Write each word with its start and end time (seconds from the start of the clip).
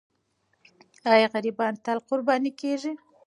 آیا 1.13 1.27
غریبان 1.33 1.73
تل 1.85 1.97
قرباني 2.07 2.51
کېږي؟ 2.61 2.91